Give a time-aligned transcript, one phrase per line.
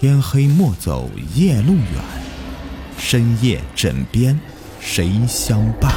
[0.00, 1.84] 天黑莫走夜路远，
[2.96, 4.38] 深夜枕边
[4.78, 5.92] 谁相伴？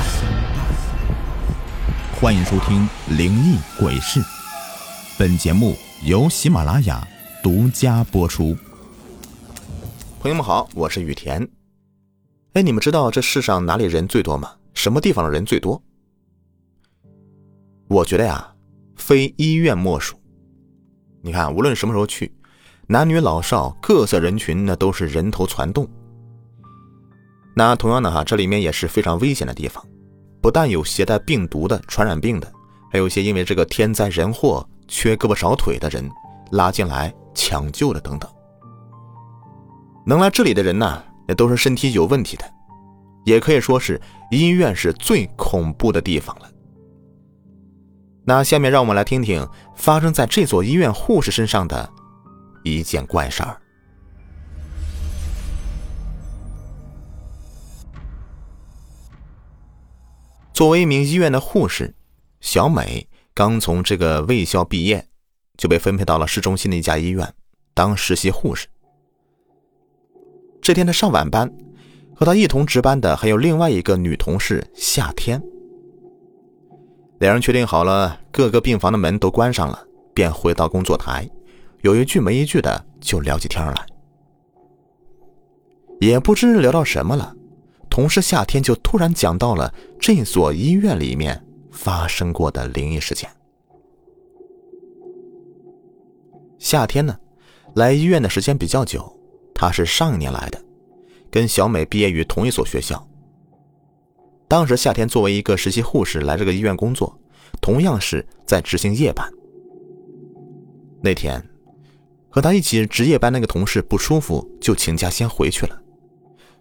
[2.19, 4.19] 欢迎收听《灵异鬼事》，
[5.19, 7.07] 本节目由喜马拉雅
[7.43, 8.57] 独家播出。
[10.19, 11.47] 朋友们好，我是雨田。
[12.53, 14.51] 哎，你们知道这世上哪里人最多吗？
[14.73, 15.79] 什么地方的人最多？
[17.87, 18.51] 我觉得呀，
[18.95, 20.19] 非医院莫属。
[21.21, 22.33] 你看，无论什么时候去，
[22.91, 25.87] 男女老少各色人群那都是人头攒动。
[27.55, 29.81] 那同样的哈，这里面也是非常危险的地方，
[30.41, 32.51] 不但有携带病毒的、传染病的，
[32.91, 36.05] 还有一些因为这个天灾人祸缺胳膊少腿的人
[36.51, 38.29] 拉进来抢救的等等。
[40.05, 42.43] 能来这里的人呢，也都是身体有问题的，
[43.23, 44.01] 也可以说是
[44.31, 46.49] 医院是最恐怖的地方了。
[48.25, 51.89] 那下面让我们来听听发生在这所医院护士身上的
[52.63, 53.57] 一件怪事儿。
[60.53, 61.95] 作为一名医院的护士，
[62.39, 65.07] 小美刚从这个卫校毕业，
[65.57, 67.33] 就被分配到了市中心的一家医院
[67.73, 68.67] 当实习护士。
[70.61, 71.51] 这天，她上晚班，
[72.15, 75.41] 和她一同值班的还有另外一个女同事夏天。
[77.17, 81.27] 两人确定好了，各个病房的门都关上了，便回到工作台，
[81.81, 83.85] 有一句没一句的就聊起天来。
[85.99, 87.35] 也不知聊到什么了，
[87.89, 93.29] 同事夏天就突然讲到了这所医院里面发生过的灵异事件。
[96.57, 97.19] 夏天呢，
[97.75, 99.19] 来医院的时间比较久，
[99.53, 100.63] 他是上一年来的，
[101.29, 103.07] 跟小美毕业于同一所学校。
[104.47, 107.19] 当时夏天作为一个实习护士来这个医院工作，
[107.61, 109.27] 同样是在执行夜班。
[111.01, 111.43] 那天，
[112.31, 115.81] 和他一起值夜班那个同事不舒服，就请假先回去了。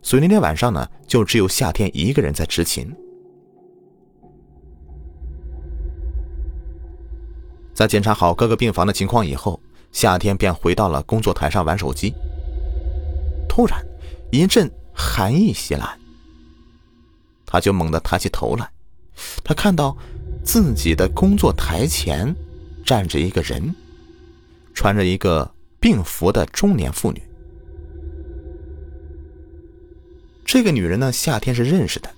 [0.03, 2.91] 所以那天晚上呢，就只有夏天一个人在执勤。
[7.73, 9.61] 在检查好各个病房的情况以后，
[9.93, 12.13] 夏天便回到了工作台上玩手机。
[13.49, 13.81] 突然，
[14.33, 15.97] 一阵寒意袭来。
[17.47, 18.71] 他就猛地抬起头来，
[19.43, 19.97] 他看到
[20.45, 22.35] 自己的工作台前
[22.85, 23.75] 站着一个人，
[24.75, 25.51] 穿着一个
[25.81, 27.23] 病服的中年妇女。
[30.45, 32.11] 这个女人呢，夏天是认识的，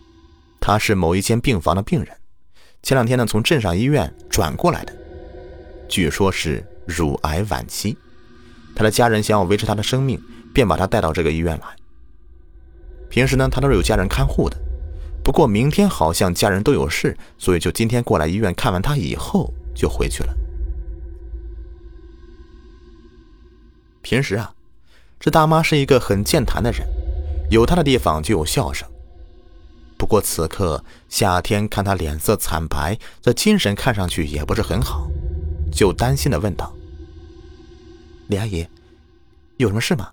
[0.61, 2.09] 她是某一间病房的病人，
[2.83, 4.93] 前两天呢从镇上医院转过来的，
[5.89, 7.97] 据说是乳癌晚期，
[8.75, 10.21] 她的家人想要维持她的生命，
[10.53, 11.67] 便把她带到这个医院来。
[13.09, 14.57] 平时呢，她都是有家人看护的。
[15.23, 20.35] 不过明天好像家人都有事，所以就今天过来医院看完他以后就回去了。
[24.03, 24.55] 平时啊，
[25.19, 26.87] 这大妈是一个很健谈的人，
[27.51, 28.87] 有她的地方就有笑声。
[29.97, 35.09] 不过此刻夏天看她脸色惨白，这精神看上去也不是很好，
[35.73, 36.75] 就担心的问道
[38.29, 38.67] ：“李阿姨，
[39.57, 40.11] 有什么事吗？”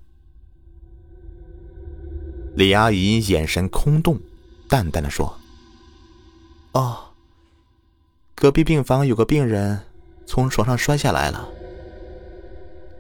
[2.56, 4.20] 李阿姨眼神空洞。
[4.68, 5.36] 淡淡的说
[6.74, 6.96] ：“哦，
[8.36, 9.80] 隔壁病房有个病人
[10.28, 11.50] 从床上摔下来了。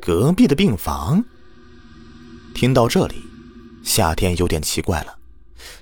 [0.10, 1.24] 隔壁的病房。”
[2.56, 3.22] 听到这里，
[3.84, 5.16] 夏天有点奇怪了，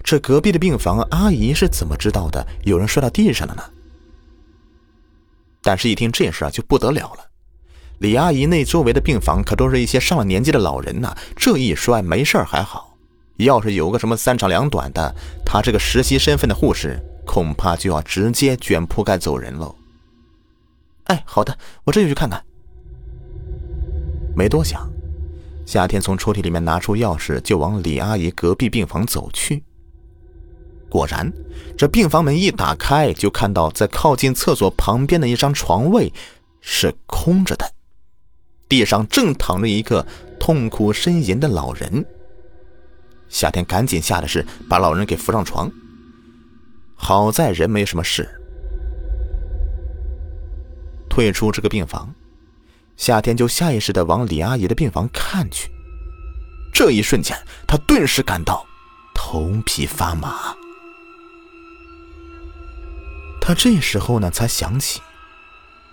[0.04, 3.64] 这隔壁的病房阿姨是怎么知道的有人摔到地上了呢？
[5.62, 7.26] 但是，一听这事啊，就不得了了。
[8.00, 12.98] 李阿姨那周围的病房可都是一些上了年纪的老人呐，这一摔没事还好。
[13.38, 15.16] 要是有个什么三长两短的，
[15.46, 19.74] 他这个实习身份的护士恐怕就要直接卷铺盖走人喽。
[21.06, 22.44] 哎，好的，我这就去看看。
[24.38, 24.88] 没多想，
[25.66, 29.64] 夏天从抽屉里面拿出钥匙，就往李阿姨隔壁病房走去。
[30.88, 31.34] 果然，
[31.76, 36.14] 这病房门一打开，就看到在靠近厕所旁边的一张床位
[36.62, 37.68] 是空着的，
[38.70, 40.06] 地上正躺着一个
[40.40, 42.06] 痛苦呻吟的老人。
[43.28, 45.70] 夏天赶紧吓得是把老人给扶上床。
[46.96, 48.30] 好在人没什么事。
[51.10, 52.14] 退出这个病房，
[52.98, 55.70] 夏天就下意识的往李阿姨的病房看去。
[56.74, 58.66] 这一瞬间，他顿时感到
[59.14, 60.56] 头皮发麻。
[63.40, 65.02] 他这时候呢才想起，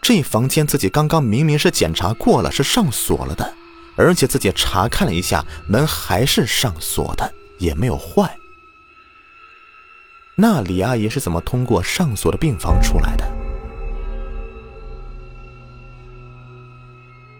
[0.03, 3.55] 这房间自己刚刚明明是检查过了，是上锁了的。
[3.97, 8.37] 而且自己查看了一下，门还是上锁的，也没有坏。
[10.35, 13.34] 那李阿姨是怎么通过上锁的病房出来的？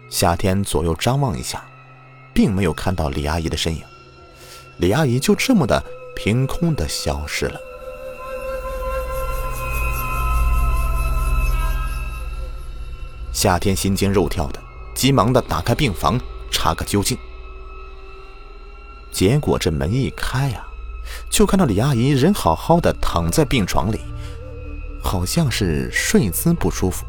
[0.09, 1.63] 夏天左右张望一下，
[2.33, 3.81] 并没有看到李阿姨的身影，
[4.77, 5.83] 李阿姨就这么的
[6.15, 7.59] 凭空的消失了。
[13.33, 14.59] 夏天心惊肉跳的，
[14.93, 16.17] 急忙的打开病房
[16.49, 17.17] 查个究竟。
[19.11, 20.65] 结果这门一开呀，
[21.29, 23.99] 就看到李阿姨人好好的躺在病床里，
[25.03, 27.05] 好像是睡姿不舒服，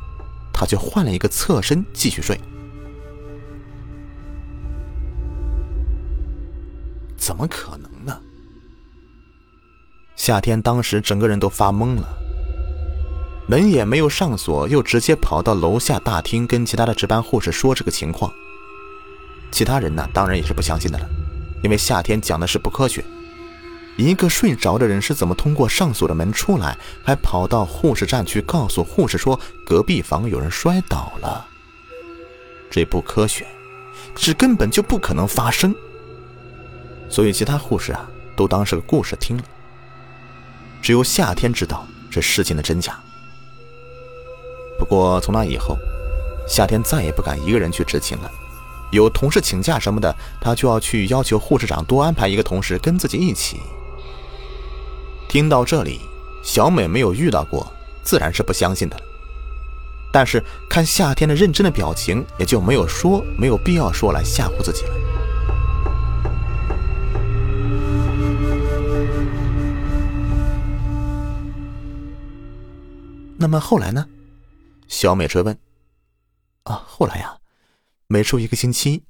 [0.53, 2.41] 她就换了一个侧身继续睡。
[7.27, 8.17] 怎么可能呢？
[10.15, 12.07] 夏天当时整个人都发懵了，
[13.49, 18.33] 门也没有上锁，又直接跑到楼下大厅跟其他的值班护士说这个情况。
[19.51, 21.09] 其他人呢，当然也是不相信的了，
[21.65, 23.05] 因为夏天讲的是不科学。
[23.97, 31.45] 一个睡着的人是怎么通过上锁的门出来，还跑到护士站去告诉护士说隔壁房有人摔倒了？
[32.71, 33.45] 这不科学，
[34.15, 35.75] 这根本就不可能发生。
[37.09, 39.43] 所以，其他护士啊，都当是个故事听了。
[40.83, 42.99] 只有夏天知道这事情的真假。
[44.79, 45.77] 不过，从那以后，
[46.47, 48.31] 夏天再也不敢一个人去执勤了。
[48.93, 53.61] 有同事请假什么的，他就要去要求护士长多安排一个同事跟自己一起。
[55.29, 56.01] 听到这里，
[56.43, 59.03] 小美没有遇到过，自然是不相信的了。
[60.13, 65.06] 但是看夏天的认真的表情，也就没有说没有必要说来吓唬自己了。
[73.39, 74.09] 那么后来呢？
[74.89, 75.57] 小美追问。
[76.65, 77.39] 啊，后来呀，
[78.07, 79.05] 没出一个星期，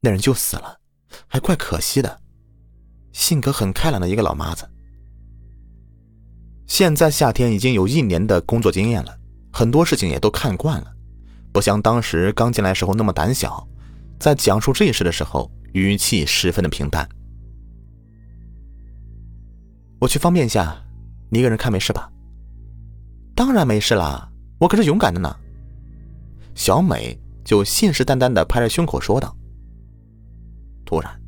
[0.00, 0.78] 那人就死了，
[1.26, 2.20] 还怪可惜的。
[3.12, 4.68] 性格很开朗的一个老妈子。
[6.66, 9.18] 现在夏天已经有一年的工作经验了，
[9.52, 10.92] 很多事情也都看惯了，
[11.52, 13.66] 不像当时刚进来时候那么胆小。
[14.18, 17.06] 在讲述这事的时候，语气十分的平淡。
[20.00, 20.82] 我去方便一下，
[21.30, 22.10] 你一个人看没事吧？
[23.36, 24.28] 当然没事啦，
[24.58, 25.36] 我可是勇敢的呢。
[26.54, 29.36] 小美就信誓旦旦的拍着胸口说道。
[30.86, 31.20] 突然，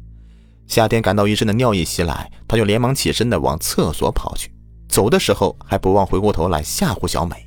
[0.67, 4.51] 夏天感到一阵的尿意袭来，他就连忙起身的往厕所跑去，
[4.89, 7.47] 走的时候还不忘回过头来吓唬小美。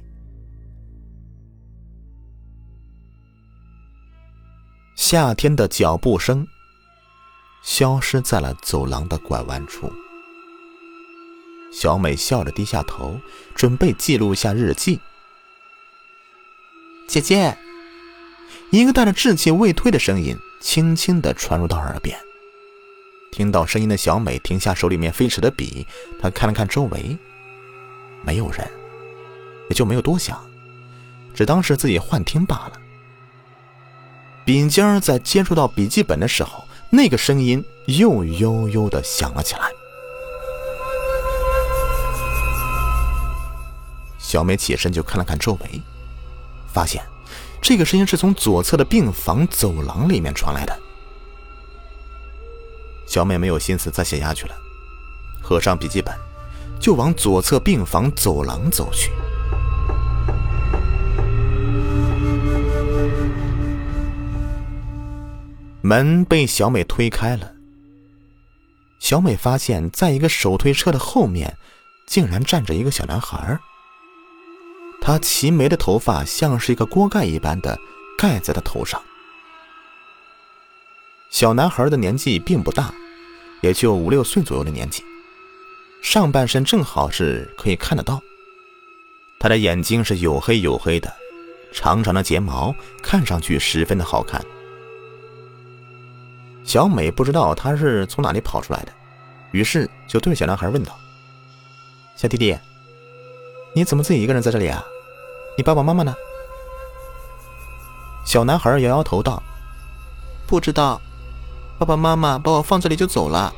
[4.96, 6.46] 夏天的脚步声
[7.64, 9.92] 消失在了走廊的拐弯处。
[11.72, 13.20] 小美笑着低下头，
[13.56, 15.00] 准备记录一下日记。
[17.08, 17.58] 姐姐，
[18.70, 22.18] 一个带着稚气未退的声音轻轻的传入到耳边。
[23.32, 25.88] 听到声音的小美停下手里面飞驰的笔，
[26.22, 27.18] 她看了看周围，
[28.26, 28.70] 没有人，
[29.70, 30.38] 也就没有多想，
[31.34, 32.74] 只当是自己幻听罢了。
[34.44, 39.72] 笔尖在接触到笔记本的时候，那个声音又悠悠的响了起来。
[44.32, 45.82] 小美起身就看了看周围，
[46.72, 47.04] 发现
[47.62, 50.80] 这个声音是从左侧的病房走廊里面传来的。
[53.06, 54.56] 小美没有心思再写下去了，
[55.42, 56.16] 合上笔记本，
[56.80, 59.12] 就往左侧病房走廊走去。
[65.82, 67.52] 门被小美推开了，
[68.98, 71.58] 小美发现，在一个手推车的后面，
[72.08, 73.60] 竟然站着一个小男孩。
[75.04, 77.78] 他齐眉的头发像是一个锅盖一般的
[78.18, 79.02] 盖在他头上。
[81.32, 82.94] 小男孩的年纪并不大，
[83.62, 85.04] 也就五六岁左右的年纪，
[86.04, 88.22] 上半身正好是可以看得到。
[89.40, 91.12] 他的眼睛是黝黑黝黑的，
[91.74, 94.40] 长长的睫毛看上去十分的好看。
[96.64, 98.94] 小美不知道他是从哪里跑出来的，
[99.52, 100.96] 于是就对小男孩问道
[102.16, 102.56] ：“小弟弟。”
[103.74, 104.84] 你怎么自己一个人在这里啊？
[105.58, 106.14] 你爸爸妈妈呢？
[108.26, 109.42] 小男孩摇摇头道
[110.46, 111.02] ：“不知道，
[111.80, 113.54] 爸爸妈妈把我放这里就走了。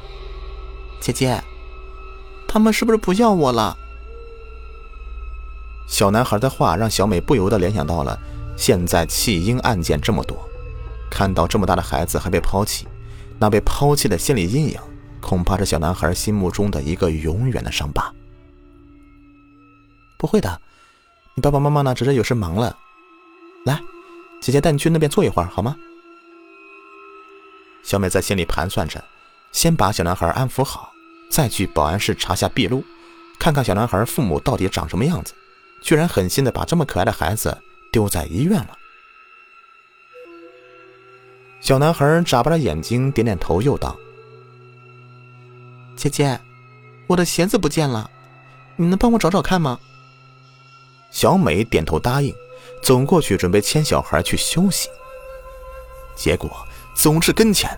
[1.02, 1.44] 姐姐，
[2.48, 3.76] 他们是不是不要我了？”
[5.88, 8.18] 小男孩的话让小美不由得联想到了
[8.56, 10.38] 现在弃婴案件这么多，
[11.10, 12.88] 看到这么大的孩子还被抛弃，
[13.40, 14.80] 那被抛弃的心理阴影，
[15.20, 18.14] 恐怕是小男孩心目中的一个永远的伤疤。
[20.24, 20.62] 不会的，
[21.36, 21.94] 你爸爸妈妈呢？
[21.94, 22.78] 只是有事忙了。
[23.66, 23.82] 来，
[24.40, 25.76] 姐姐带你去那边坐一会儿，好吗？
[27.84, 29.04] 小美在心里盘算着，
[29.52, 30.94] 先把小男孩安抚好，
[31.30, 32.86] 再去保安室查下笔录，
[33.38, 35.34] 看看小男孩父母到底长什么样子。
[35.82, 37.62] 居然狠心的把这么可爱的孩子
[37.92, 38.78] 丢在医院了。
[41.60, 43.94] 小男孩眨巴着眼睛，点点头，又道
[45.98, 46.40] ：“姐姐，
[47.08, 48.10] 我的鞋子不见了，
[48.78, 49.78] 你能帮我找找看吗？”
[51.14, 52.34] 小美点头答应，
[52.82, 54.90] 走过去准备牵小孩去休息。
[56.16, 56.50] 结果
[56.96, 57.70] 走至跟前，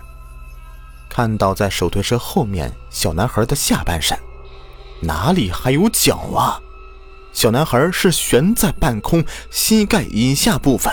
[1.10, 4.18] 看到在手推车后面小男孩的下半身，
[5.02, 6.58] 哪里还有脚啊？
[7.34, 10.90] 小男孩是悬在半空，膝盖以下部分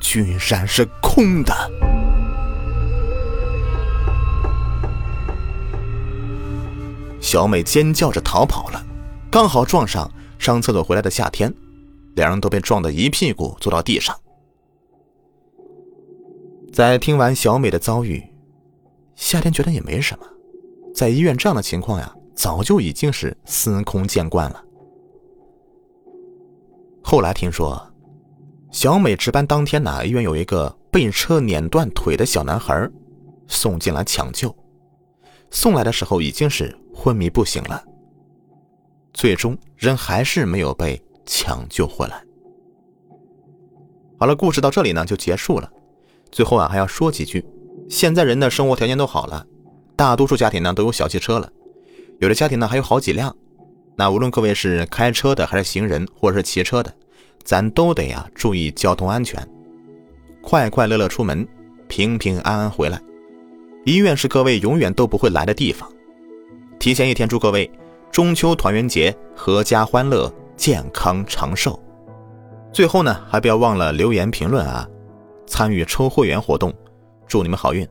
[0.00, 1.70] 居然是空的。
[7.22, 8.84] 小美尖叫着逃跑了，
[9.30, 11.52] 刚好撞上上厕所回来的夏天，
[12.14, 14.16] 两人都被撞得一屁股坐到地上。
[16.72, 18.22] 在听完小美的遭遇，
[19.16, 20.26] 夏天觉得也没什么，
[20.94, 24.64] 在医院这样的情况呀，早就已经是司空见惯了。
[27.02, 27.82] 后来听说，
[28.70, 32.88] 小美值班当天呢，医院有一个被车碾断腿的小男孩，
[33.48, 34.54] 送进来抢救，
[35.50, 37.82] 送来的时候已经是昏迷不醒了，
[39.18, 42.22] 最终人还是没有被抢救回来。
[44.16, 45.68] 好了，故事到这里呢就结束了。
[46.30, 47.44] 最后啊，还要说几句，
[47.90, 49.44] 现在人的生活条件都好了，
[49.96, 51.50] 大多数家庭呢都有小汽车了，
[52.20, 53.34] 有的家庭呢还有好几辆。
[53.96, 56.94] 那无论各位是开车的，还是行人，或者是骑车的，
[57.42, 59.44] 咱都得呀注意交通安全，
[60.40, 61.44] 快快乐乐出门，
[61.88, 63.02] 平平安安回来。
[63.84, 65.90] 医院是各位永远都不会来的地方。
[66.78, 67.68] 提前一天祝各位
[68.10, 71.78] 中秋团圆节阖家欢乐，健康长寿。
[72.72, 74.86] 最后呢，还不要忘了留言评论啊，
[75.46, 76.72] 参与抽会员活动，
[77.26, 77.86] 祝你们好运。